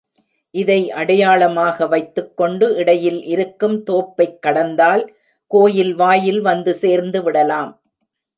[0.55, 5.03] இதை அடையாளமாக வைத்துக்கொண்டு இடையில் இருக்கும் தோப்பைக் கடந்தால்
[5.51, 7.71] கோயில் வாயில் வந்து சேர்ந்து விடலாம்.